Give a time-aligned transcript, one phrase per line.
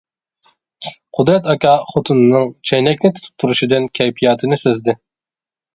[1.17, 4.99] قۇدرەت ئاكا خوتۇنىنىڭ چەينەكنى تۇتۇپ تۇرۇشىدىن كەيپىياتىنى سەزدى.